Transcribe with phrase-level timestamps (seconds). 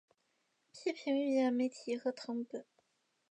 [0.73, 2.65] 批评预言媒体和誊本